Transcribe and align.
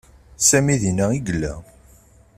Sami 0.49 0.75
dinna 0.81 1.05
i 1.17 1.19
yella. 1.27 1.53